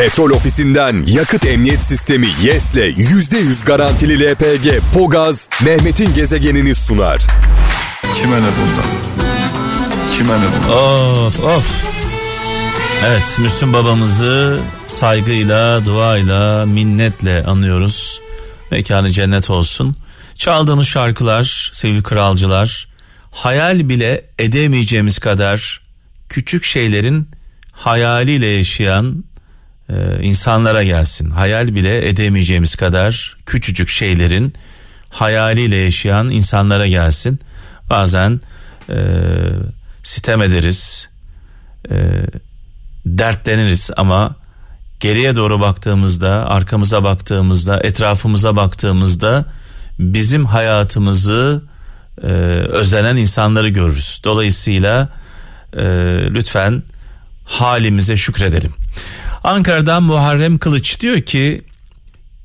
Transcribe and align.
Petrol 0.00 0.30
ofisinden 0.30 1.04
yakıt 1.06 1.46
emniyet 1.46 1.82
sistemi 1.82 2.28
YES'le 2.42 2.74
%100 2.74 3.64
garantili 3.64 4.30
LPG 4.30 4.82
Pogaz 4.94 5.48
Mehmet'in 5.64 6.14
gezegenini 6.14 6.74
sunar. 6.74 7.26
Kime 8.16 8.36
ne 8.36 8.48
bundan? 8.60 8.90
Kime 10.16 10.40
ne 10.40 10.44
bundan? 10.44 10.76
Of 11.26 11.44
of. 11.44 11.84
Evet 13.06 13.38
Müslüm 13.38 13.72
babamızı 13.72 14.60
saygıyla, 14.86 15.84
duayla, 15.84 16.66
minnetle 16.66 17.44
anıyoruz. 17.44 18.20
Mekanı 18.70 19.10
cennet 19.10 19.50
olsun. 19.50 19.96
Çaldığımız 20.34 20.88
şarkılar, 20.88 21.70
sevgili 21.72 22.02
kralcılar, 22.02 22.88
hayal 23.30 23.88
bile 23.88 24.24
edemeyeceğimiz 24.38 25.18
kadar 25.18 25.80
küçük 26.28 26.64
şeylerin 26.64 27.30
hayaliyle 27.72 28.46
yaşayan 28.46 29.24
e, 29.90 30.22
insanlara 30.22 30.82
gelsin. 30.82 31.30
Hayal 31.30 31.74
bile 31.74 32.08
edemeyeceğimiz 32.08 32.74
kadar 32.74 33.36
küçücük 33.46 33.88
şeylerin 33.88 34.54
hayaliyle 35.10 35.76
yaşayan 35.76 36.28
insanlara 36.30 36.86
gelsin. 36.86 37.40
Bazen 37.90 38.40
e, 38.88 38.96
sitem 40.02 40.42
ederiz, 40.42 41.08
e, 41.90 42.22
dertleniriz 43.06 43.90
ama 43.96 44.36
geriye 45.00 45.36
doğru 45.36 45.60
baktığımızda, 45.60 46.30
arkamıza 46.50 47.04
baktığımızda, 47.04 47.80
etrafımıza 47.80 48.56
baktığımızda 48.56 49.44
bizim 49.98 50.46
hayatımızı 50.46 51.62
e, 52.22 52.26
özlenen 52.26 53.16
insanları 53.16 53.68
görürüz. 53.68 54.20
Dolayısıyla 54.24 55.08
e, 55.72 55.82
lütfen 56.34 56.82
halimize 57.44 58.16
şükredelim. 58.16 58.72
Ankara'dan 59.44 60.02
Muharrem 60.02 60.58
Kılıç 60.58 61.00
diyor 61.00 61.20
ki 61.20 61.64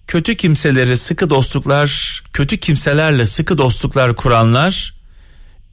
kötü 0.08 0.36
kimseleri 0.36 0.98
sıkı 0.98 1.30
dostluklar, 1.30 2.22
kötü 2.34 2.58
kimselerle 2.58 3.26
sıkı 3.26 3.58
dostluklar 3.58 4.16
kuranlar 4.16 4.94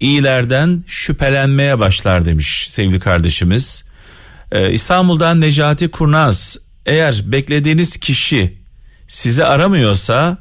iyilerden 0.00 0.84
şüphelenmeye 0.86 1.78
başlar 1.78 2.24
demiş 2.24 2.70
sevgili 2.70 3.00
kardeşimiz. 3.00 3.84
Ee, 4.52 4.72
İstanbul'dan 4.72 5.40
Necati 5.40 5.90
Kurnaz 5.90 6.58
eğer 6.86 7.22
beklediğiniz 7.24 7.96
kişi 7.96 8.58
sizi 9.08 9.44
aramıyorsa 9.44 10.38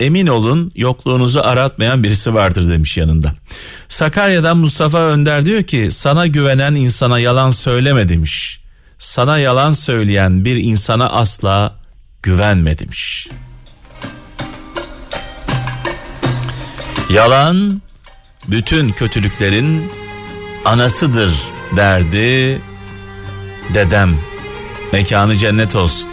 emin 0.00 0.26
olun 0.26 0.72
yokluğunuzu 0.74 1.40
aratmayan 1.40 2.02
birisi 2.04 2.34
vardır 2.34 2.70
demiş 2.70 2.96
yanında. 2.96 3.34
Sakarya'dan 3.88 4.56
Mustafa 4.56 4.98
Önder 4.98 5.46
diyor 5.46 5.62
ki 5.62 5.88
sana 5.90 6.26
güvenen 6.26 6.74
insana 6.74 7.18
yalan 7.18 7.50
söyleme 7.50 8.08
demiş. 8.08 8.61
Sana 9.02 9.38
yalan 9.38 9.72
söyleyen 9.72 10.44
bir 10.44 10.56
insana 10.56 11.10
asla 11.10 11.78
güvenme 12.22 12.78
demiş. 12.78 13.28
Yalan 17.10 17.82
bütün 18.48 18.92
kötülüklerin 18.92 19.92
anasıdır 20.64 21.32
derdi 21.76 22.60
dedem. 23.74 24.16
Mekanı 24.92 25.36
cennet 25.36 25.76
olsun. 25.76 26.10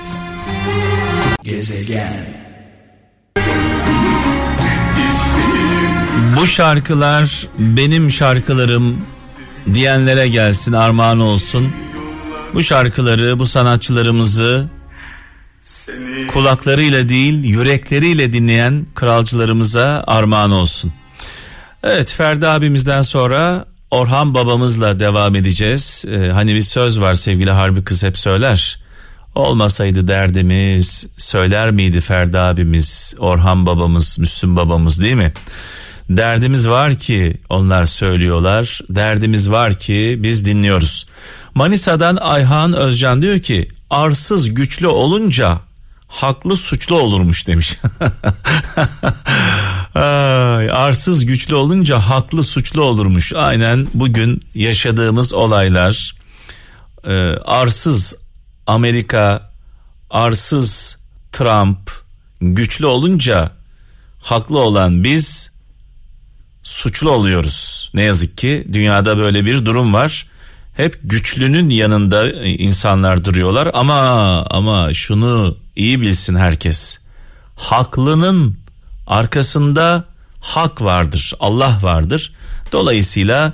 Bu 6.37 6.47
şarkılar 6.47 7.47
benim 7.57 8.11
şarkılarım 8.11 9.05
diyenlere 9.73 10.27
gelsin 10.27 10.73
armağan 10.73 11.19
olsun. 11.19 11.73
Bu 12.53 12.64
şarkıları 12.64 13.39
bu 13.39 13.45
sanatçılarımızı 13.47 14.69
kulaklarıyla 16.28 17.09
değil 17.09 17.44
yürekleriyle 17.44 18.33
dinleyen 18.33 18.86
kralcılarımıza 18.95 20.03
armağan 20.08 20.52
olsun. 20.52 20.94
Evet 21.84 22.13
Ferdi 22.13 22.47
abimizden 22.47 23.01
sonra 23.01 23.66
Orhan 23.91 24.34
babamızla 24.34 25.00
devam 25.00 25.35
edeceğiz. 25.35 26.06
Ee, 26.07 26.29
hani 26.31 26.56
bir 26.56 26.62
söz 26.62 27.01
var 27.01 27.13
sevgili 27.13 27.51
Harbi 27.51 27.84
kız 27.84 28.03
hep 28.03 28.18
söyler. 28.18 28.79
Olmasaydı 29.35 30.07
derdimiz 30.07 31.07
söyler 31.18 31.72
miydi 31.72 32.02
Ferdi 32.02 32.38
abimiz, 32.38 33.16
Orhan 33.19 33.66
babamız, 33.66 34.19
Müslüm 34.19 34.56
babamız 34.56 35.02
değil 35.02 35.16
mi? 35.16 35.34
Derdimiz 36.09 36.69
var 36.69 36.97
ki 36.97 37.38
onlar 37.50 37.85
söylüyorlar. 37.85 38.79
Derdimiz 38.90 39.52
var 39.52 39.73
ki 39.73 40.19
biz 40.23 40.46
dinliyoruz. 40.46 41.06
Manisa'dan 41.55 42.15
Ayhan 42.15 42.73
Özcan 42.73 43.21
diyor 43.21 43.39
ki 43.39 43.67
arsız 43.89 44.53
güçlü 44.53 44.87
olunca 44.87 45.59
haklı 46.07 46.57
suçlu 46.57 46.99
olurmuş 46.99 47.47
demiş. 47.47 47.77
Ay, 49.95 50.71
arsız 50.71 51.25
güçlü 51.25 51.55
olunca 51.55 51.99
haklı 51.99 52.43
suçlu 52.43 52.81
olurmuş. 52.81 53.33
Aynen 53.33 53.87
bugün 53.93 54.43
yaşadığımız 54.55 55.33
olaylar 55.33 56.15
e, 57.07 57.13
arsız 57.45 58.16
Amerika, 58.67 59.51
arsız 60.09 60.97
Trump 61.31 61.91
güçlü 62.41 62.85
olunca 62.85 63.51
haklı 64.21 64.59
olan 64.59 65.03
biz 65.03 65.51
suçlu 66.63 67.11
oluyoruz. 67.11 67.91
Ne 67.93 68.01
yazık 68.01 68.37
ki 68.37 68.66
dünyada 68.73 69.17
böyle 69.17 69.45
bir 69.45 69.66
durum 69.66 69.93
var. 69.93 70.25
Hep 70.79 71.00
güçlünün 71.03 71.69
yanında 71.69 72.31
insanlar 72.44 73.25
duruyorlar 73.25 73.69
ama 73.73 74.00
ama 74.50 74.94
şunu 74.94 75.57
iyi 75.75 76.01
bilsin 76.01 76.35
herkes. 76.35 77.00
Haklının 77.56 78.57
arkasında 79.07 80.06
hak 80.41 80.81
vardır, 80.81 81.34
Allah 81.40 81.79
vardır. 81.81 82.34
Dolayısıyla 82.72 83.53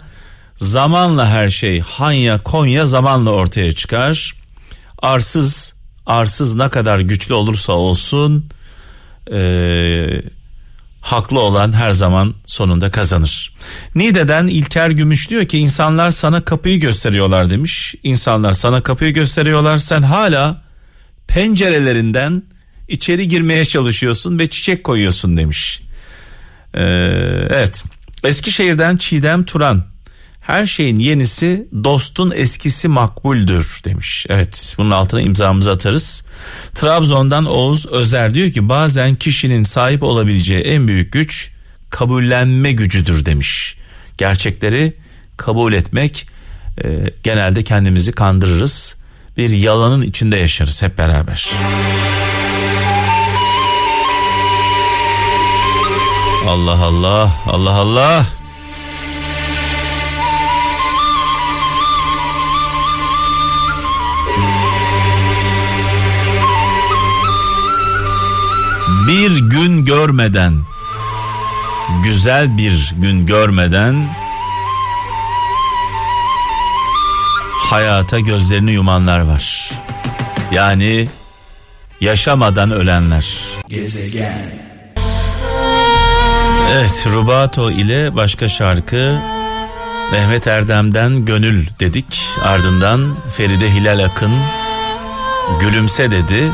zamanla 0.56 1.30
her 1.30 1.50
şey 1.50 1.80
Hanya 1.80 2.44
Konya 2.44 2.86
zamanla 2.86 3.30
ortaya 3.30 3.74
çıkar. 3.74 4.34
Arsız 5.02 5.74
arsız 6.06 6.56
ne 6.56 6.70
kadar 6.70 7.00
güçlü 7.00 7.34
olursa 7.34 7.74
olsun 7.74 8.46
eee 9.32 10.24
haklı 11.06 11.40
olan 11.40 11.74
her 11.74 11.92
zaman 11.92 12.36
sonunda 12.46 12.92
kazanır. 12.92 13.56
Nide'den 13.96 14.48
İlker 14.48 14.90
Gümüş 14.90 15.30
diyor 15.30 15.46
ki 15.46 15.58
insanlar 15.58 16.12
sana 16.12 16.46
kapıyı 16.46 16.80
gösteriyorlar 16.80 17.50
demiş. 17.50 17.96
İnsanlar 18.04 18.54
sana 18.54 18.84
kapıyı 18.84 19.14
gösteriyorlar 19.14 19.78
sen 19.78 20.02
hala 20.02 20.62
pencerelerinden 21.28 22.44
içeri 22.88 23.28
girmeye 23.28 23.66
çalışıyorsun 23.66 24.40
ve 24.40 24.50
çiçek 24.50 24.84
koyuyorsun 24.84 25.38
demiş. 25.38 25.82
Ee, 26.74 26.84
evet 27.50 27.84
Eskişehir'den 28.24 28.98
Çiğdem 28.98 29.46
Turan 29.46 29.84
her 30.46 30.66
şeyin 30.66 31.00
yenisi 31.00 31.68
dostun 31.84 32.34
eskisi 32.36 32.88
makbuldür 32.88 33.82
demiş. 33.86 34.26
Evet 34.30 34.76
bunun 34.78 34.92
altına 34.92 35.22
imzamızı 35.22 35.72
atarız. 35.72 36.24
Trabzon'dan 36.76 37.46
Oğuz 37.46 37.86
Özer 37.86 38.34
diyor 38.34 38.52
ki 38.52 38.70
bazen 38.70 39.16
kişinin 39.16 39.64
sahip 39.64 40.04
olabileceği 40.04 40.62
en 40.62 40.88
büyük 40.88 41.14
güç 41.14 41.52
kabullenme 41.90 42.72
gücüdür 42.72 43.26
demiş. 43.26 43.76
Gerçekleri 44.18 44.94
kabul 45.38 45.74
etmek 45.74 46.28
e, 46.84 46.88
genelde 47.24 47.64
kendimizi 47.64 48.12
kandırırız. 48.12 48.96
Bir 49.38 49.50
yalanın 49.50 50.02
içinde 50.02 50.38
yaşarız 50.38 50.82
hep 50.82 50.98
beraber. 50.98 51.50
Allah 56.48 56.84
Allah 56.84 57.32
Allah 57.46 57.72
Allah. 57.74 58.26
Bir 69.08 69.38
gün 69.38 69.86
görmeden 69.86 70.66
güzel 72.04 72.58
bir 72.58 72.94
gün 72.98 73.26
görmeden 73.26 74.16
hayata 77.60 78.20
gözlerini 78.20 78.72
yumanlar 78.72 79.20
var. 79.20 79.72
Yani 80.52 81.08
yaşamadan 82.02 82.72
ölenler. 82.72 83.36
Evet 86.72 87.08
Rubato 87.14 87.72
ile 87.72 88.16
başka 88.16 88.50
şarkı 88.50 89.22
Mehmet 90.12 90.48
Erdem'den 90.48 91.26
Gönül 91.26 91.68
dedik. 91.80 92.30
Ardından 92.44 93.16
Feride 93.38 93.74
Hilal 93.74 94.06
Akın 94.06 94.34
Gülümse 95.60 96.12
dedi. 96.12 96.52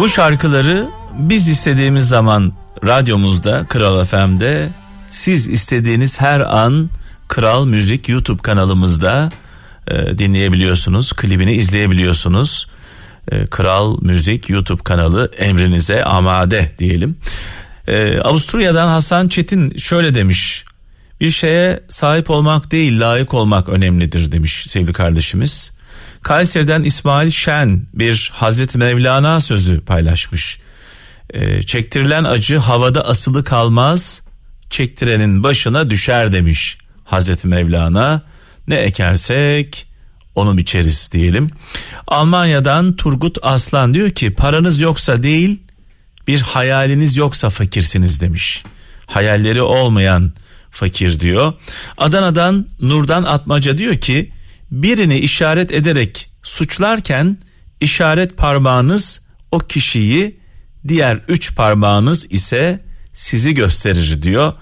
Bu 0.00 0.08
şarkıları 0.08 0.97
biz 1.18 1.48
istediğimiz 1.48 2.08
zaman 2.08 2.52
radyomuzda 2.86 3.66
Kral 3.68 4.04
FM'de 4.04 4.68
siz 5.10 5.48
istediğiniz 5.48 6.20
her 6.20 6.40
an 6.40 6.90
Kral 7.28 7.66
Müzik 7.66 8.08
YouTube 8.08 8.42
kanalımızda 8.42 9.30
e, 9.88 10.18
dinleyebiliyorsunuz. 10.18 11.12
Klibini 11.12 11.52
izleyebiliyorsunuz. 11.52 12.66
e, 13.32 13.46
Kral 13.46 13.98
Müzik 14.02 14.50
YouTube 14.50 14.82
kanalı 14.82 15.30
emrinize 15.38 16.04
amade 16.04 16.74
diyelim. 16.78 17.16
Ee, 17.88 18.20
Avusturya'dan 18.20 18.88
Hasan 18.88 19.28
Çetin 19.28 19.78
şöyle 19.78 20.14
demiş. 20.14 20.64
Bir 21.20 21.30
şeye 21.30 21.80
sahip 21.88 22.30
olmak 22.30 22.70
değil 22.70 23.00
layık 23.00 23.34
olmak 23.34 23.68
önemlidir 23.68 24.32
demiş 24.32 24.62
sevgili 24.66 24.92
kardeşimiz. 24.92 25.72
Kayseri'den 26.22 26.82
İsmail 26.82 27.30
Şen 27.30 27.86
bir 27.94 28.30
Hazreti 28.34 28.78
Mevlana 28.78 29.40
sözü 29.40 29.80
paylaşmış. 29.80 30.58
Ee, 31.34 31.62
çektirilen 31.62 32.24
acı 32.24 32.56
havada 32.56 33.08
asılı 33.08 33.44
kalmaz, 33.44 34.22
çektirenin 34.70 35.42
başına 35.42 35.90
düşer 35.90 36.32
demiş 36.32 36.78
Hazreti 37.04 37.48
Mevlana. 37.48 38.22
Ne 38.68 38.74
ekersek 38.74 39.86
onu 40.34 40.56
biçeriz 40.56 41.10
diyelim. 41.12 41.50
Almanya'dan 42.06 42.96
Turgut 42.96 43.38
Aslan 43.42 43.94
diyor 43.94 44.10
ki 44.10 44.34
paranız 44.34 44.80
yoksa 44.80 45.22
değil 45.22 45.62
bir 46.26 46.40
hayaliniz 46.40 47.16
yoksa 47.16 47.50
fakirsiniz 47.50 48.20
demiş. 48.20 48.64
Hayalleri 49.06 49.62
olmayan 49.62 50.32
fakir 50.70 51.20
diyor. 51.20 51.52
Adana'dan 51.98 52.68
Nurdan 52.80 53.22
Atmaca 53.22 53.78
diyor 53.78 53.94
ki 53.94 54.32
birini 54.70 55.18
işaret 55.18 55.72
ederek 55.72 56.30
suçlarken 56.42 57.38
işaret 57.80 58.36
parmağınız 58.36 59.20
o 59.50 59.58
kişiyi 59.58 60.40
diğer 60.88 61.20
üç 61.28 61.54
parmağınız 61.54 62.32
ise 62.32 62.84
sizi 63.12 63.54
gösterir 63.54 64.22
diyor. 64.22 64.52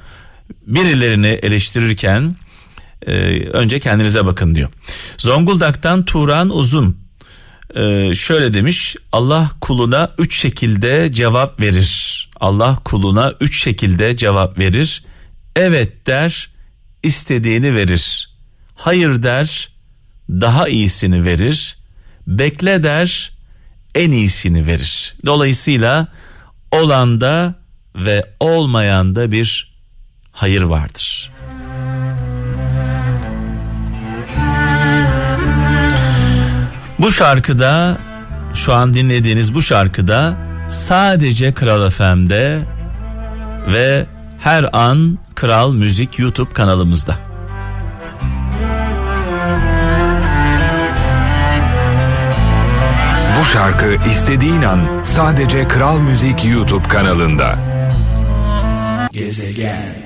Birilerini 0.67 1.27
eleştirirken 1.27 2.37
e, 3.07 3.13
önce 3.41 3.81
kendinize 3.81 4.27
bakın 4.27 4.55
diyor. 4.55 4.71
Zonguldak'tan 5.19 6.05
Turan 6.05 6.57
Uzun 6.57 7.07
e, 7.75 8.15
şöyle 8.15 8.55
demiş 8.55 8.97
Allah 9.13 9.51
kuluna 9.61 10.09
üç 10.19 10.41
şekilde 10.41 11.13
cevap 11.13 11.61
verir. 11.61 12.31
Allah 12.41 12.79
kuluna 12.85 13.35
üç 13.41 13.63
şekilde 13.63 14.17
cevap 14.17 14.59
verir. 14.59 15.05
Evet 15.57 16.07
der 16.07 16.51
istediğini 17.03 17.75
verir. 17.75 18.31
Hayır 18.75 19.23
der 19.23 19.69
daha 20.31 20.69
iyisini 20.69 21.25
verir. 21.25 21.77
Bekle 22.27 22.83
der 22.83 23.36
en 23.97 24.11
iyisini 24.11 24.67
verir. 24.67 25.15
Dolayısıyla 25.27 26.09
olanda 26.73 27.55
ve 27.95 28.25
olmayanda 28.41 29.33
bir 29.33 29.77
hayır 30.33 30.63
vardır. 30.63 31.33
Bu 36.99 37.13
şarkıda 37.13 37.99
şu 38.55 38.75
an 38.75 38.95
dinlediğiniz 38.95 39.55
bu 39.55 39.63
şarkıda 39.63 40.37
sadece 40.69 41.55
Kral 41.55 41.91
FM'de 41.91 42.61
ve 43.69 44.07
her 44.41 44.69
an 44.73 45.19
Kral 45.35 45.73
Müzik 45.73 46.19
YouTube 46.19 46.53
kanalımızda. 46.53 47.26
Şarkı 53.53 53.97
istediğin 54.11 54.63
an 54.63 54.81
sadece 55.05 55.69
Kral 55.69 55.99
Müzik 55.99 56.45
YouTube 56.45 56.89
kanalında. 56.89 57.59
Gezegen. 59.13 59.97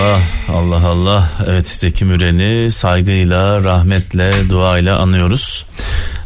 Ah 0.00 0.22
Allah 0.48 0.86
Allah 0.86 1.30
evet 1.46 1.68
Zeki 1.68 2.04
Müren'i 2.04 2.70
saygıyla 2.72 3.64
rahmetle 3.64 4.50
duayla 4.50 4.98
anıyoruz. 4.98 5.66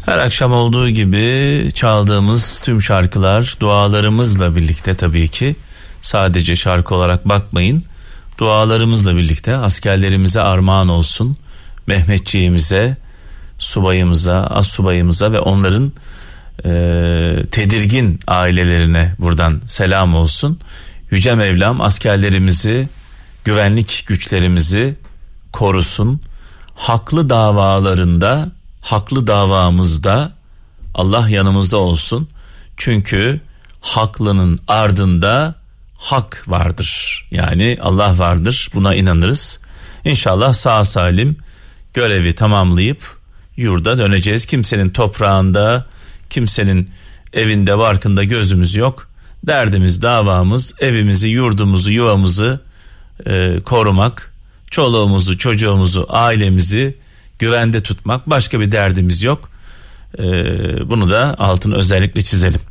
Her 0.05 0.17
akşam 0.17 0.53
olduğu 0.53 0.89
gibi 0.89 1.69
çaldığımız 1.73 2.59
tüm 2.59 2.81
şarkılar 2.81 3.55
dualarımızla 3.59 4.55
birlikte 4.55 4.95
tabii 4.95 5.27
ki 5.27 5.55
sadece 6.01 6.55
şarkı 6.55 6.95
olarak 6.95 7.29
bakmayın. 7.29 7.83
Dualarımızla 8.37 9.17
birlikte 9.17 9.55
askerlerimize 9.55 10.41
armağan 10.41 10.89
olsun. 10.89 11.37
Mehmetçiğimize, 11.87 12.97
subayımıza, 13.61 14.43
as 14.43 14.67
subayımıza 14.67 15.31
ve 15.31 15.39
onların 15.39 15.91
e, 16.65 16.69
tedirgin 17.51 18.19
ailelerine 18.27 19.15
buradan 19.19 19.61
selam 19.67 20.15
olsun. 20.15 20.59
Yüce 21.11 21.35
Mevlam 21.35 21.81
askerlerimizi 21.81 22.89
güvenlik 23.45 24.03
güçlerimizi 24.07 24.95
korusun. 25.53 26.21
Haklı 26.75 27.29
davalarında, 27.29 28.51
haklı 28.81 29.27
davamızda 29.27 30.31
Allah 30.93 31.29
yanımızda 31.29 31.77
olsun. 31.77 32.29
Çünkü 32.77 33.41
haklının 33.81 34.59
ardında 34.67 35.55
hak 35.97 36.43
vardır. 36.47 37.21
Yani 37.31 37.77
Allah 37.81 38.19
vardır. 38.19 38.69
Buna 38.73 38.95
inanırız. 38.95 39.59
İnşallah 40.05 40.53
sağ 40.53 40.83
salim 40.83 41.37
görevi 41.93 42.35
tamamlayıp 42.35 43.20
yurda 43.57 43.97
döneceğiz. 43.97 44.45
Kimsenin 44.45 44.89
toprağında, 44.89 45.85
kimsenin 46.29 46.89
evinde, 47.33 47.77
barkında 47.77 48.23
gözümüz 48.23 48.75
yok. 48.75 49.07
Derdimiz, 49.47 50.01
davamız, 50.01 50.75
evimizi, 50.79 51.27
yurdumuzu, 51.27 51.91
yuvamızı 51.91 52.59
e, 53.25 53.61
korumak, 53.65 54.33
çoluğumuzu, 54.71 55.37
çocuğumuzu, 55.37 56.05
ailemizi 56.09 56.97
güvende 57.39 57.83
tutmak. 57.83 58.29
Başka 58.29 58.59
bir 58.59 58.71
derdimiz 58.71 59.23
yok. 59.23 59.49
E, 60.19 60.23
bunu 60.89 61.09
da 61.09 61.35
altın 61.39 61.71
özellikle 61.71 62.21
çizelim. 62.21 62.61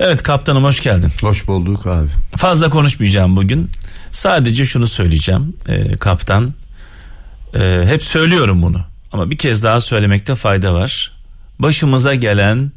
Evet 0.00 0.22
kaptanım 0.22 0.64
hoş 0.64 0.80
geldin. 0.82 1.12
Hoş 1.20 1.46
bulduk 1.46 1.86
abi. 1.86 2.08
Fazla 2.36 2.70
konuşmayacağım 2.70 3.36
bugün. 3.36 3.70
Sadece 4.10 4.64
şunu 4.64 4.86
söyleyeceğim 4.86 5.56
e, 5.68 5.96
kaptan. 5.96 6.54
E, 7.54 7.82
hep 7.86 8.02
söylüyorum 8.02 8.62
bunu 8.62 8.93
ama 9.14 9.30
bir 9.30 9.38
kez 9.38 9.62
daha 9.62 9.80
söylemekte 9.80 10.34
fayda 10.34 10.74
var. 10.74 11.12
Başımıza 11.58 12.14
gelen 12.14 12.72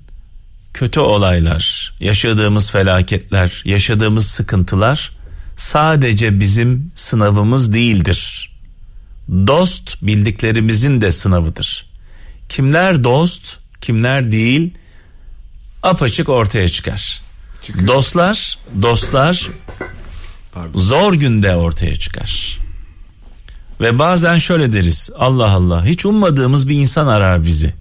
kötü 0.74 1.00
olaylar, 1.00 1.96
yaşadığımız 2.00 2.72
felaketler, 2.72 3.62
yaşadığımız 3.66 4.28
sıkıntılar 4.28 5.12
sadece 5.56 6.40
bizim 6.40 6.92
sınavımız 6.96 7.74
değildir. 7.74 8.52
Dost 9.30 10.02
bildiklerimizin 10.02 11.02
de 11.02 11.12
sınavıdır. 11.12 11.86
Kimler 12.50 13.04
dost, 13.04 13.58
kimler 13.82 14.32
değil 14.32 14.74
apaçık 15.84 16.30
ortaya 16.30 16.70
çıkar. 16.70 17.22
Çıkıyor. 17.62 17.88
Dostlar, 17.88 18.58
dostlar 18.82 19.50
Pardon. 20.54 20.80
zor 20.80 21.14
günde 21.14 21.56
ortaya 21.56 21.96
çıkar. 21.96 22.67
Ve 23.82 24.00
bazen 24.00 24.38
şöyle 24.38 24.72
deriz. 24.72 25.10
Allah 25.18 25.52
Allah 25.52 25.86
hiç 25.86 26.06
ummadığımız 26.06 26.70
bir 26.70 26.76
insan 26.76 27.08
arar 27.08 27.44
bizi. 27.46 27.74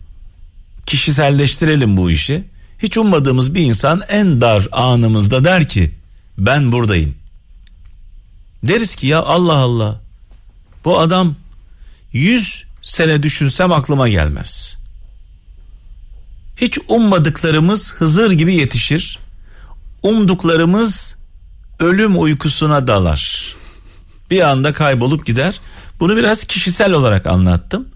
Kişiselleştirelim 0.87 1.97
bu 1.97 2.11
işi. 2.11 2.45
Hiç 2.79 2.99
ummadığımız 2.99 3.55
bir 3.55 3.62
insan 3.62 4.03
en 4.09 4.41
dar 4.41 4.69
anımızda 4.73 5.45
der 5.45 5.69
ki 5.69 5.95
ben 6.38 6.73
buradayım. 6.73 7.15
Deriz 8.62 8.95
ki 8.95 9.07
ya 9.07 9.23
Allah 9.23 9.57
Allah 9.57 10.00
bu 10.85 11.00
adam 11.00 11.37
yüz 12.12 12.65
sene 12.83 13.23
düşünsem 13.23 13.73
aklıma 13.73 14.09
gelmez. 14.09 14.76
Hiç 16.57 16.79
ummadıklarımız 16.88 17.95
Hızır 17.95 18.31
gibi 18.31 18.55
yetişir. 18.55 19.19
Umduklarımız 20.03 21.17
ölüm 21.79 22.23
uykusuna 22.23 22.87
dalar. 22.87 23.55
Bir 24.31 24.41
anda 24.41 24.73
kaybolup 24.73 25.26
gider. 25.26 25.61
Bunu 26.00 26.17
biraz 26.17 26.45
kişisel 26.45 26.93
olarak 26.93 27.26
anlattım. 27.26 27.88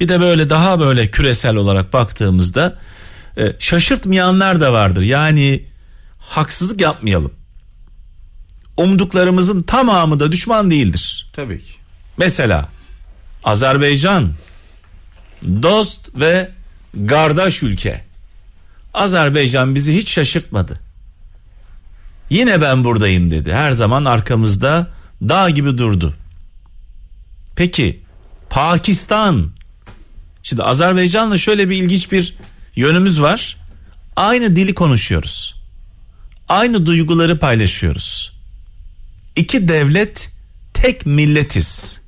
Bir 0.00 0.08
de 0.08 0.20
böyle 0.20 0.50
daha 0.50 0.80
böyle 0.80 1.10
küresel 1.10 1.56
olarak 1.56 1.92
baktığımızda 1.92 2.78
e, 3.36 3.56
şaşırtmayanlar 3.58 4.60
da 4.60 4.72
vardır. 4.72 5.02
Yani 5.02 5.64
haksızlık 6.18 6.80
yapmayalım. 6.80 7.32
Umduklarımızın 8.76 9.62
tamamı 9.62 10.20
da 10.20 10.32
düşman 10.32 10.70
değildir. 10.70 11.26
Tabii 11.32 11.62
ki. 11.62 11.72
Mesela 12.16 12.68
Azerbaycan 13.44 14.32
dost 15.44 16.10
ve 16.20 16.50
kardeş 17.08 17.62
ülke. 17.62 18.04
Azerbaycan 18.94 19.74
bizi 19.74 19.96
hiç 19.96 20.10
şaşırtmadı. 20.10 20.80
Yine 22.30 22.60
ben 22.60 22.84
buradayım 22.84 23.30
dedi. 23.30 23.52
Her 23.52 23.72
zaman 23.72 24.04
arkamızda 24.04 24.90
dağ 25.22 25.50
gibi 25.50 25.78
durdu. 25.78 26.14
Peki 27.56 28.02
Pakistan 28.50 29.54
Şimdi 30.44 30.62
Azerbaycan'la 30.62 31.38
şöyle 31.38 31.70
bir 31.70 31.76
ilginç 31.76 32.12
bir 32.12 32.36
yönümüz 32.76 33.20
var. 33.20 33.56
Aynı 34.16 34.56
dili 34.56 34.74
konuşuyoruz. 34.74 35.54
Aynı 36.48 36.86
duyguları 36.86 37.38
paylaşıyoruz. 37.38 38.32
İki 39.36 39.68
devlet 39.68 40.30
tek 40.74 41.06
milletiz. 41.06 42.00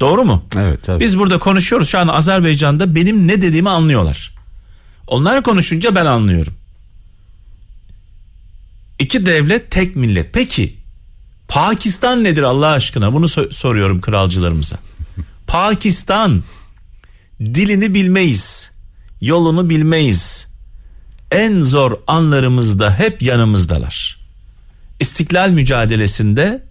Doğru 0.00 0.24
mu? 0.24 0.44
Evet 0.56 0.82
tabii. 0.82 1.04
Biz 1.04 1.18
burada 1.18 1.38
konuşuyoruz 1.38 1.88
şu 1.88 1.98
an 1.98 2.08
Azerbaycan'da 2.08 2.94
benim 2.94 3.28
ne 3.28 3.42
dediğimi 3.42 3.70
anlıyorlar. 3.70 4.34
Onlar 5.06 5.42
konuşunca 5.42 5.94
ben 5.94 6.06
anlıyorum. 6.06 6.54
İki 8.98 9.26
devlet 9.26 9.70
tek 9.70 9.96
millet. 9.96 10.32
Peki 10.32 10.79
Pakistan 11.50 12.24
nedir 12.24 12.42
Allah 12.42 12.68
aşkına? 12.68 13.12
Bunu 13.12 13.26
so- 13.26 13.52
soruyorum 13.52 14.00
kralcılarımıza. 14.00 14.76
Pakistan 15.46 16.42
dilini 17.40 17.94
bilmeyiz. 17.94 18.70
Yolunu 19.20 19.70
bilmeyiz. 19.70 20.46
En 21.30 21.62
zor 21.62 21.92
anlarımızda 22.06 22.98
hep 22.98 23.22
yanımızdalar. 23.22 24.20
İstiklal 25.00 25.48
mücadelesinde 25.48 26.64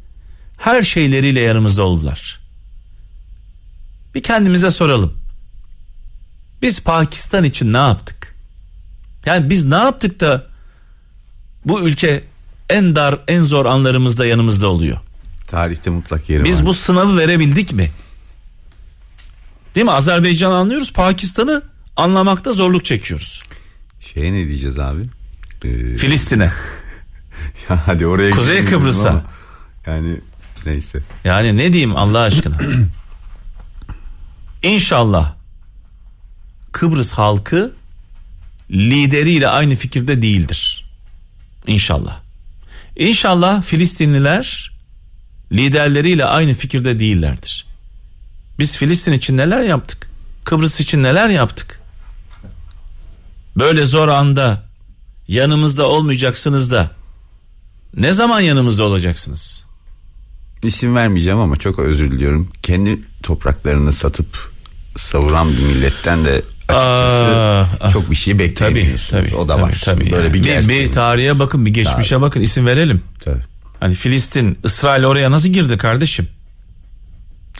her 0.57 0.81
şeyleriyle 0.81 1.39
yanımızda 1.39 1.83
oldular. 1.83 2.39
Bir 4.15 4.23
kendimize 4.23 4.71
soralım. 4.71 5.13
Biz 6.61 6.83
Pakistan 6.83 7.43
için 7.43 7.73
ne 7.73 7.77
yaptık? 7.77 8.35
Yani 9.25 9.49
biz 9.49 9.65
ne 9.65 9.75
yaptık 9.75 10.19
da 10.19 10.45
bu 11.65 11.81
ülke 11.81 12.23
en 12.69 12.95
dar 12.95 13.19
en 13.27 13.41
zor 13.41 13.65
anlarımızda 13.65 14.25
yanımızda 14.25 14.67
oluyor. 14.67 14.97
Tarihte 15.47 15.89
mutlak 15.89 16.29
yeri 16.29 16.43
Biz 16.43 16.59
var. 16.59 16.65
bu 16.65 16.73
sınavı 16.73 17.17
verebildik 17.17 17.73
mi? 17.73 17.91
Değil 19.75 19.85
mi? 19.85 19.91
Azerbaycan'ı 19.91 20.55
anlıyoruz. 20.55 20.93
Pakistan'ı 20.93 21.61
anlamakta 21.95 22.53
zorluk 22.53 22.85
çekiyoruz. 22.85 23.43
Şeye 23.99 24.33
ne 24.33 24.47
diyeceğiz 24.47 24.79
abi? 24.79 25.01
Ee, 25.63 25.97
Filistin'e. 25.97 26.43
ya 27.69 27.87
hadi 27.87 28.07
oraya 28.07 28.31
Kuzey 28.31 28.65
Kıbrıs'a. 28.65 29.23
Yani 29.87 30.17
neyse. 30.65 30.99
Yani 31.23 31.57
ne 31.57 31.73
diyeyim 31.73 31.95
Allah 31.95 32.19
aşkına? 32.19 32.57
İnşallah 34.63 35.33
Kıbrıs 36.71 37.11
halkı 37.11 37.73
lideriyle 38.71 39.47
aynı 39.47 39.75
fikirde 39.75 40.21
değildir. 40.21 40.89
İnşallah. 41.67 42.19
İnşallah 42.99 43.61
Filistinliler 43.63 44.71
liderleriyle 45.51 46.25
aynı 46.25 46.53
fikirde 46.53 46.99
değillerdir. 46.99 47.65
Biz 48.59 48.77
Filistin 48.77 49.13
için 49.13 49.37
neler 49.37 49.61
yaptık? 49.61 50.09
Kıbrıs 50.43 50.79
için 50.79 51.03
neler 51.03 51.29
yaptık? 51.29 51.79
Böyle 53.57 53.85
zor 53.85 54.07
anda 54.07 54.63
yanımızda 55.27 55.87
olmayacaksınız 55.87 56.71
da 56.71 56.91
ne 57.95 58.11
zaman 58.11 58.41
yanımızda 58.41 58.83
olacaksınız? 58.83 59.65
İsim 60.63 60.95
vermeyeceğim 60.95 61.39
ama 61.39 61.55
çok 61.55 61.79
özür 61.79 62.11
diliyorum. 62.11 62.51
Kendi 62.63 62.99
topraklarını 63.23 63.93
satıp 63.93 64.51
savuran 64.97 65.49
bir 65.49 65.63
milletten 65.63 66.25
de 66.25 66.41
açıkçası 66.69 67.85
Aa, 67.85 67.89
çok 67.91 68.11
bir 68.11 68.15
şey 68.15 68.33
Tabii 68.33 68.43
beklemiyorsunuz. 68.43 69.09
tabii. 69.09 69.35
o 69.35 69.47
da 69.47 69.53
tabii, 69.53 69.61
var. 69.63 69.81
Tabii 69.85 70.11
Böyle 70.11 70.23
yani. 70.23 70.33
bir 70.33 70.43
bir, 70.43 70.69
bir 70.69 70.91
tarihe 70.91 71.39
bakın 71.39 71.65
bir 71.65 71.73
geçmişe 71.73 72.21
bakın 72.21 72.41
isim 72.41 72.65
verelim. 72.65 73.01
Tabii. 73.25 73.43
Hani 73.79 73.95
Filistin 73.95 74.57
İsrail 74.63 75.03
oraya 75.05 75.31
nasıl 75.31 75.49
girdi 75.49 75.77
kardeşim? 75.77 76.27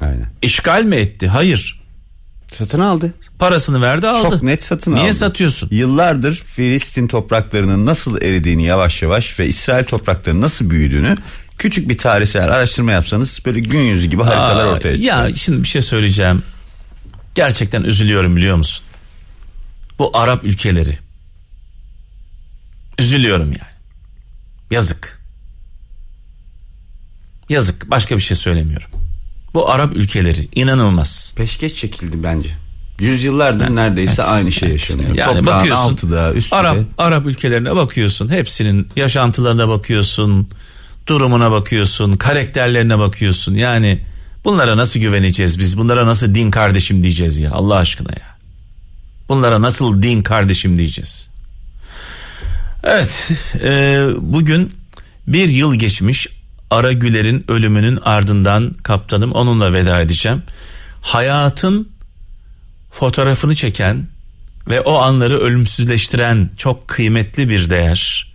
Aynen. 0.01 0.29
İşgal 0.41 0.83
mi 0.83 0.95
etti? 0.95 1.27
Hayır. 1.27 1.79
Satın 2.57 2.79
aldı. 2.79 3.13
Parasını 3.39 3.81
verdi 3.81 4.07
aldı. 4.07 4.29
Çok 4.29 4.43
net 4.43 4.63
satın 4.63 4.95
Niye 4.95 5.05
aldı. 5.05 5.13
satıyorsun? 5.13 5.69
Yıllardır 5.71 6.35
Filistin 6.35 7.07
topraklarının 7.07 7.85
nasıl 7.85 8.21
eridiğini 8.21 8.63
yavaş 8.63 9.01
yavaş 9.01 9.39
ve 9.39 9.47
İsrail 9.47 9.83
topraklarının 9.85 10.41
nasıl 10.41 10.69
büyüdüğünü 10.69 11.15
küçük 11.57 11.89
bir 11.89 11.97
tarihsel 11.97 12.43
araştırma 12.43 12.91
yapsanız 12.91 13.39
böyle 13.45 13.59
gün 13.59 13.79
yüzü 13.79 14.07
gibi 14.07 14.23
haritalar 14.23 14.65
Aa, 14.65 14.69
ortaya 14.69 14.95
çıkıyor. 14.97 15.27
Ya 15.27 15.33
şimdi 15.35 15.63
bir 15.63 15.67
şey 15.67 15.81
söyleyeceğim. 15.81 16.43
Gerçekten 17.35 17.83
üzülüyorum 17.83 18.35
biliyor 18.35 18.55
musun? 18.55 18.85
Bu 20.00 20.18
Arap 20.18 20.44
ülkeleri. 20.44 20.98
Üzülüyorum 23.00 23.48
yani. 23.48 23.74
Yazık. 24.72 25.22
Yazık. 27.50 27.89
Başka 27.91 28.18
bir 28.18 28.22
şey 28.22 28.38
söylemiyorum. 28.38 28.88
Bu 29.53 29.70
Arap 29.70 29.96
ülkeleri 29.96 30.48
inanılmaz. 30.56 31.34
Peşkeş 31.36 31.75
çekildi 31.75 32.24
bence. 32.24 32.50
Yüzyıllardır 33.00 33.75
neredeyse 33.75 34.22
Evet, 34.22 34.32
aynı 34.32 34.51
şey 34.51 34.70
evet. 34.70 34.79
yaşanıyor. 34.79 35.15
Yani 35.15 35.38
Toprağın 35.38 35.46
bakıyorsun 35.46 35.84
altıda 35.84 36.34
üstünde. 36.34 36.56
Arap 36.56 36.77
Arap 36.98 37.25
ülkelerine 37.25 37.75
bakıyorsun. 37.75 38.29
Hepsinin 38.29 38.89
yaşantılarına 38.96 39.70
bakıyorsun. 39.70 40.50
Durumuna 41.08 41.51
bakıyorsun, 41.51 42.18
karakterlerine 42.18 43.00
bakıyorsun. 43.00 43.56
Yani 43.56 44.03
bunlara 44.46 44.77
nasıl 44.77 45.00
güveneceğiz 45.00 45.60
biz? 45.60 45.77
Bunlara 45.77 46.06
nasıl 46.06 46.36
din 46.36 46.51
kardeşim 46.51 47.03
diyeceğiz 47.03 47.39
ya 47.39 47.51
Allah 47.51 47.75
aşkına 47.75 48.12
ya. 48.12 48.28
Bunlara 49.29 49.62
nasıl 49.62 50.01
din 50.01 50.21
kardeşim 50.21 50.77
diyeceğiz? 50.77 51.29
Evet, 52.83 53.31
e, 53.63 54.07
bugün 54.17 54.74
bir 55.27 55.50
yıl 55.50 55.75
geçmiş 55.75 56.27
Ara 56.71 56.91
Güler'in 56.91 57.45
ölümünün 57.48 58.00
ardından 58.05 58.74
kaptanım 58.74 59.31
onunla 59.31 59.74
veda 59.74 60.01
edeceğim. 60.01 60.43
Hayatın 61.01 61.89
fotoğrafını 62.91 63.55
çeken 63.55 64.07
ve 64.69 64.81
o 64.81 64.98
anları 64.98 65.39
ölümsüzleştiren 65.39 66.50
çok 66.57 66.88
kıymetli 66.88 67.50
bir 67.50 67.69
değer. 67.69 68.33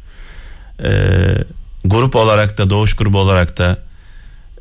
Ee, 0.84 1.44
grup 1.84 2.16
olarak 2.16 2.58
da 2.58 2.70
doğuş 2.70 2.94
grubu 2.94 3.18
olarak 3.18 3.58
da 3.58 3.78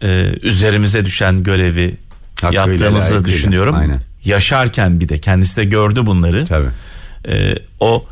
e, 0.02 0.08
üzerimize 0.42 1.06
düşen 1.06 1.44
görevi 1.44 1.98
Hakkıyla, 2.42 2.68
yaptığımızı 2.68 3.12
layıkıyla. 3.12 3.38
düşünüyorum. 3.38 3.76
Aynen. 3.76 4.02
Yaşarken 4.26 5.00
bir 5.00 5.10
de 5.10 5.18
kendisi 5.18 5.58
de 5.58 5.66
gördü 5.66 6.06
bunları. 6.06 6.46
Tabii. 6.46 6.70
Ee, 7.28 7.56
o 7.80 8.06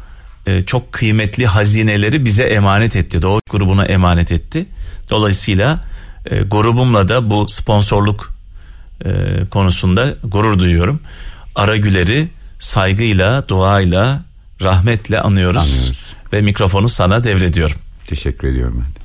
e, 0.46 0.62
çok 0.62 0.92
kıymetli 0.92 1.46
hazineleri 1.46 2.26
bize 2.26 2.44
emanet 2.44 2.96
etti. 2.96 3.22
Doğuş 3.22 3.42
grubuna 3.50 3.86
emanet 3.86 4.32
etti. 4.32 4.66
Dolayısıyla 5.10 5.82
e, 6.26 6.42
grubumla 6.42 7.10
da 7.10 7.30
bu 7.30 7.50
sponsorluk 7.50 8.34
e, 9.06 9.10
konusunda 9.50 10.16
gurur 10.24 10.60
duyuyorum. 10.60 11.00
Ara 11.56 11.78
Güler'i 11.78 12.30
saygıyla, 12.60 13.48
duayla, 13.48 14.24
rahmetle 14.62 15.22
anıyoruz. 15.22 15.64
Anıyoruz. 15.64 16.14
Ve 16.34 16.42
mikrofonu 16.42 16.90
sana 16.90 17.24
devrediyorum. 17.24 17.78
Teşekkür 18.08 18.48
ediyorum 18.48 18.84
ben 18.84 18.96
de. 18.96 19.01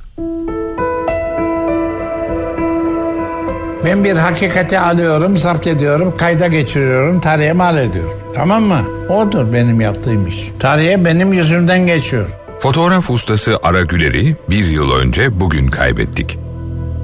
Ben 3.87 4.03
bir 4.03 4.15
hakikati 4.15 4.79
alıyorum, 4.79 5.37
zapt 5.37 5.67
ediyorum, 5.67 6.13
kayda 6.17 6.47
geçiriyorum, 6.47 7.21
tarihe 7.21 7.53
mal 7.53 7.77
ediyorum. 7.77 8.19
Tamam 8.35 8.63
mı? 8.63 8.81
Odur 9.09 9.53
benim 9.53 9.81
yaptığım 9.81 10.27
iş. 10.27 10.51
Tarihe 10.59 11.05
benim 11.05 11.33
yüzümden 11.33 11.87
geçiyor. 11.87 12.25
Fotoğraf 12.59 13.09
ustası 13.09 13.59
Ara 13.63 13.81
Güler'i 13.81 14.35
bir 14.49 14.65
yıl 14.65 14.91
önce 14.91 15.39
bugün 15.39 15.67
kaybettik. 15.67 16.37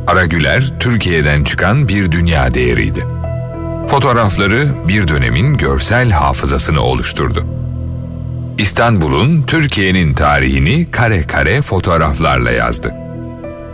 Ara 0.08 0.26
Güler, 0.26 0.74
Türkiye'den 0.80 1.44
çıkan 1.44 1.88
bir 1.88 2.12
dünya 2.12 2.54
değeriydi. 2.54 3.06
Fotoğrafları 3.88 4.68
bir 4.88 5.08
dönemin 5.08 5.58
görsel 5.58 6.12
hafızasını 6.12 6.82
oluşturdu. 6.82 7.46
İstanbul'un, 8.58 9.42
Türkiye'nin 9.42 10.14
tarihini 10.14 10.92
kare 10.92 11.28
kare 11.28 11.62
fotoğraflarla 11.62 12.52
yazdı. 12.52 13.03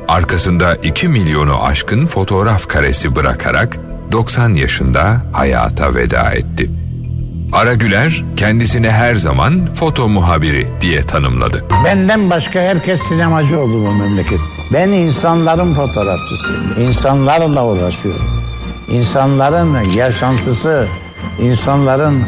Arkasında 0.09 0.75
2 0.75 1.07
milyonu 1.07 1.63
aşkın 1.63 2.05
fotoğraf 2.07 2.67
karesi 2.67 3.15
bırakarak 3.15 3.77
90 4.11 4.49
yaşında 4.49 5.21
hayata 5.33 5.95
veda 5.95 6.31
etti. 6.31 6.69
Ara 7.53 7.73
Güler 7.73 8.23
kendisini 8.37 8.89
her 8.89 9.15
zaman 9.15 9.73
foto 9.73 10.07
muhabiri 10.07 10.67
diye 10.81 11.01
tanımladı. 11.01 11.63
Benden 11.85 12.29
başka 12.29 12.59
herkes 12.59 13.01
sinemacı 13.01 13.59
oldu 13.59 13.85
bu 13.85 13.91
memleket. 13.91 14.39
Ben 14.73 14.89
insanların 14.89 15.73
fotoğrafçısıyım. 15.73 16.61
İnsanlarla 16.79 17.65
uğraşıyorum. 17.65 18.25
İnsanların 18.91 19.89
yaşantısı, 19.89 20.87
insanların 21.39 22.23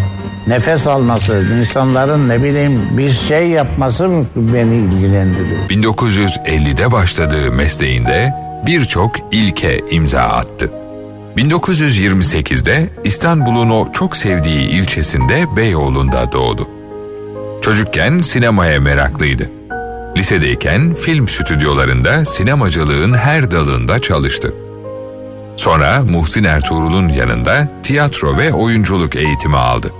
nefes 0.47 0.87
alması, 0.87 1.43
insanların 1.59 2.29
ne 2.29 2.43
bileyim 2.43 2.97
bir 2.97 3.09
şey 3.09 3.47
yapması 3.47 4.09
beni 4.35 4.75
ilgilendiriyor. 4.75 5.69
1950'de 5.69 6.91
başladığı 6.91 7.51
mesleğinde 7.51 8.33
birçok 8.65 9.15
ilke 9.31 9.81
imza 9.91 10.21
attı. 10.21 10.71
1928'de 11.37 12.89
İstanbul'un 13.03 13.69
o 13.69 13.91
çok 13.91 14.17
sevdiği 14.17 14.69
ilçesinde 14.69 15.55
Beyoğlu'nda 15.55 16.31
doğdu. 16.31 16.67
Çocukken 17.61 18.19
sinemaya 18.19 18.79
meraklıydı. 18.79 19.49
Lisedeyken 20.17 20.95
film 20.95 21.27
stüdyolarında 21.27 22.25
sinemacılığın 22.25 23.13
her 23.13 23.51
dalında 23.51 23.99
çalıştı. 23.99 24.53
Sonra 25.57 26.03
Muhsin 26.09 26.43
Ertuğrul'un 26.43 27.09
yanında 27.09 27.67
tiyatro 27.83 28.37
ve 28.37 28.53
oyunculuk 28.53 29.15
eğitimi 29.15 29.57
aldı. 29.57 29.91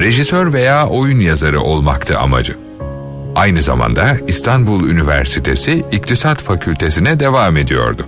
Rejisör 0.00 0.52
veya 0.52 0.88
oyun 0.88 1.20
yazarı 1.20 1.60
olmaktı 1.60 2.18
amacı. 2.18 2.56
Aynı 3.36 3.62
zamanda 3.62 4.16
İstanbul 4.26 4.88
Üniversitesi 4.88 5.84
İktisat 5.92 6.42
Fakültesine 6.42 7.20
devam 7.20 7.56
ediyordu. 7.56 8.06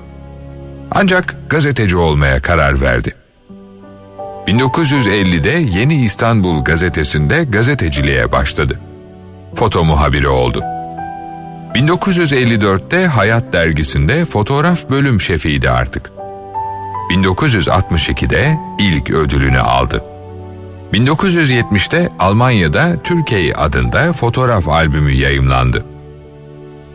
Ancak 0.90 1.34
gazeteci 1.48 1.96
olmaya 1.96 2.42
karar 2.42 2.80
verdi. 2.80 3.14
1950'de 4.46 5.78
Yeni 5.78 6.02
İstanbul 6.02 6.64
gazetesinde 6.64 7.44
gazeteciliğe 7.44 8.32
başladı. 8.32 8.80
Foto 9.54 9.84
muhabiri 9.84 10.28
oldu. 10.28 10.62
1954'te 11.74 13.06
Hayat 13.06 13.52
dergisinde 13.52 14.24
fotoğraf 14.24 14.90
bölüm 14.90 15.20
şefiydi 15.20 15.70
artık. 15.70 16.12
1962'de 17.10 18.58
ilk 18.78 19.10
ödülünü 19.10 19.60
aldı. 19.60 20.04
1970'te 20.94 22.08
Almanya'da 22.18 22.96
Türkiye 23.04 23.54
adında 23.54 24.12
fotoğraf 24.12 24.68
albümü 24.68 25.12
yayımlandı. 25.12 25.84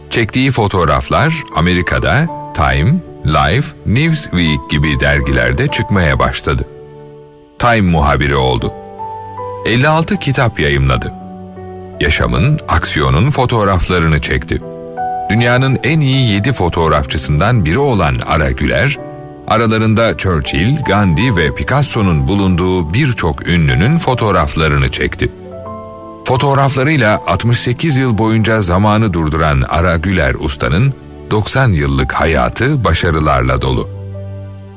Çektiği 0.09 0.51
fotoğraflar 0.51 1.33
Amerika'da 1.55 2.27
Time, 2.53 2.93
Life, 3.25 3.67
Newsweek 3.85 4.69
gibi 4.69 4.99
dergilerde 4.99 5.67
çıkmaya 5.67 6.19
başladı. 6.19 6.67
Time 7.59 7.91
muhabiri 7.91 8.35
oldu. 8.35 8.73
56 9.65 10.17
kitap 10.19 10.59
yayımladı. 10.59 11.13
Yaşamın, 11.99 12.59
aksiyonun 12.67 13.29
fotoğraflarını 13.29 14.21
çekti. 14.21 14.61
Dünyanın 15.29 15.79
en 15.83 15.99
iyi 15.99 16.33
7 16.33 16.53
fotoğrafçısından 16.53 17.65
biri 17.65 17.79
olan 17.79 18.15
Ara 18.27 18.51
Güler, 18.51 18.97
aralarında 19.49 20.17
Churchill, 20.17 20.83
Gandhi 20.85 21.35
ve 21.35 21.55
Picasso'nun 21.55 22.27
bulunduğu 22.27 22.93
birçok 22.93 23.47
ünlünün 23.47 23.97
fotoğraflarını 23.97 24.91
çekti. 24.91 25.31
Fotoğraflarıyla 26.25 27.23
68 27.27 27.97
yıl 27.97 28.17
boyunca 28.17 28.61
zamanı 28.61 29.13
durduran 29.13 29.63
Ara 29.69 29.97
Güler 29.97 30.33
Usta'nın 30.39 30.93
90 31.31 31.69
yıllık 31.69 32.13
hayatı 32.13 32.83
başarılarla 32.83 33.61
dolu. 33.61 33.89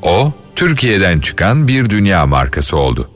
O, 0.03 0.33
Türkiye'den 0.57 1.21
çıkan 1.21 1.69
bir 1.69 1.91
dünya 1.91 2.27
markası 2.27 2.77
oldu. 2.77 3.11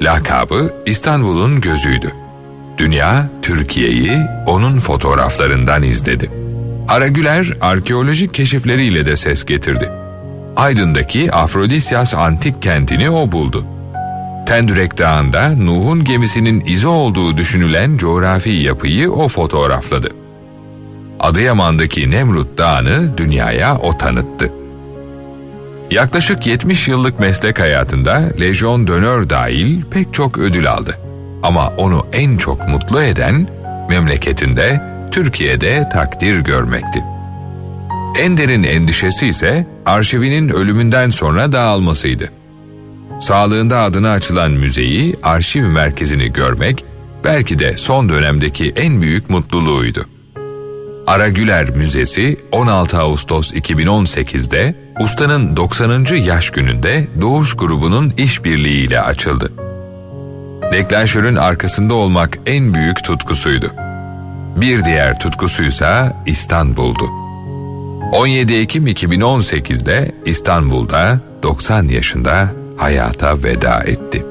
Lakabı 0.00 0.74
İstanbul'un 0.86 1.60
gözüydü. 1.60 2.12
Dünya, 2.78 3.30
Türkiye'yi 3.42 4.18
onun 4.46 4.78
fotoğraflarından 4.78 5.82
izledi. 5.82 6.30
Aragüler 6.88 7.52
arkeolojik 7.60 8.34
keşifleriyle 8.34 9.06
de 9.06 9.16
ses 9.16 9.44
getirdi. 9.44 10.05
Aydın'daki 10.56 11.32
Afrodisyas 11.32 12.14
antik 12.14 12.62
kentini 12.62 13.10
o 13.10 13.32
buldu. 13.32 13.64
Tendürek 14.46 14.98
Dağı'nda 14.98 15.48
Nuh'un 15.48 16.04
gemisinin 16.04 16.64
izi 16.66 16.86
olduğu 16.86 17.36
düşünülen 17.36 17.96
coğrafi 17.96 18.50
yapıyı 18.50 19.12
o 19.12 19.28
fotoğrafladı. 19.28 20.08
Adıyaman'daki 21.20 22.10
Nemrut 22.10 22.58
Dağı'nı 22.58 23.18
dünyaya 23.18 23.78
o 23.78 23.98
tanıttı. 23.98 24.52
Yaklaşık 25.90 26.46
70 26.46 26.88
yıllık 26.88 27.20
meslek 27.20 27.60
hayatında 27.60 28.22
Lejyon 28.40 28.86
Dönör 28.86 29.30
dahil 29.30 29.82
pek 29.90 30.14
çok 30.14 30.38
ödül 30.38 30.70
aldı. 30.70 30.98
Ama 31.42 31.72
onu 31.76 32.06
en 32.12 32.36
çok 32.36 32.68
mutlu 32.68 33.02
eden 33.02 33.46
memleketinde 33.88 34.82
Türkiye'de 35.10 35.88
takdir 35.92 36.38
görmekti. 36.38 37.04
En 38.20 38.36
derin 38.36 38.62
endişesi 38.62 39.26
ise 39.26 39.66
arşivinin 39.86 40.48
ölümünden 40.48 41.10
sonra 41.10 41.52
dağılmasıydı. 41.52 42.30
Sağlığında 43.20 43.80
adına 43.80 44.12
açılan 44.12 44.50
müzeyi, 44.50 45.16
arşiv 45.22 45.64
merkezini 45.64 46.32
görmek 46.32 46.84
belki 47.24 47.58
de 47.58 47.76
son 47.76 48.08
dönemdeki 48.08 48.72
en 48.76 49.02
büyük 49.02 49.30
mutluluğuydu. 49.30 50.06
Aragüler 51.06 51.70
Müzesi 51.70 52.36
16 52.52 52.98
Ağustos 52.98 53.52
2018'de 53.52 54.74
ustanın 55.00 55.56
90. 55.56 56.14
yaş 56.14 56.50
gününde 56.50 57.08
Doğuş 57.20 57.54
grubunun 57.56 58.12
işbirliğiyle 58.16 59.00
açıldı. 59.00 59.52
Deklanşörün 60.72 61.36
arkasında 61.36 61.94
olmak 61.94 62.38
en 62.46 62.74
büyük 62.74 63.04
tutkusuydu. 63.04 63.70
Bir 64.56 64.84
diğer 64.84 65.18
tutkusuysa 65.18 66.22
İstanbul'du. 66.26 67.25
17 68.12 68.54
Ekim 68.54 68.86
2018'de 68.86 70.12
İstanbul'da 70.24 71.20
90 71.42 71.88
yaşında 71.88 72.52
hayata 72.76 73.42
veda 73.42 73.80
etti. 73.80 74.26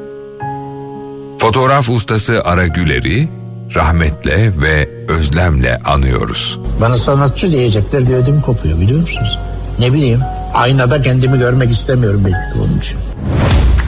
Fotoğraf 1.40 1.90
ustası 1.90 2.42
Ara 2.44 2.68
Güler'i 2.68 3.30
rahmetle 3.76 4.52
ve 4.62 4.90
özlemle 5.08 5.80
anıyoruz. 5.86 6.60
Bana 6.82 6.96
sanatçı 6.96 7.52
diyecekler 7.52 8.08
diye 8.08 8.18
ödüm 8.18 8.42
kopuyor 8.42 8.80
biliyor 8.80 9.00
musunuz? 9.00 9.40
Ne 9.80 9.94
bileyim 9.94 10.20
aynada 10.54 11.02
kendimi 11.02 11.38
görmek 11.40 11.72
istemiyorum 11.72 12.22
belki 12.26 12.58
de 12.58 12.62
onun 12.64 12.80
için. 12.80 12.98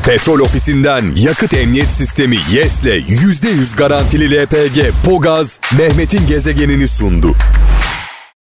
Petrol 0.06 0.40
ofisinden 0.40 1.16
yakıt 1.16 1.54
emniyet 1.54 1.90
sistemi 1.90 2.38
YES'le 2.52 2.84
%100 2.84 3.76
garantili 3.78 4.44
LPG 4.44 4.80
Pogaz 5.06 5.60
Mehmet'in 5.78 6.28
gezegenini 6.28 6.88
sundu. 6.88 7.36